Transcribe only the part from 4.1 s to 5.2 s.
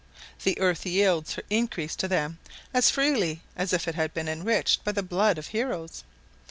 been enriched by the